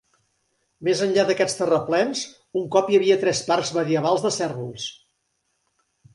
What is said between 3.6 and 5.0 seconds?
medievals de cérvols.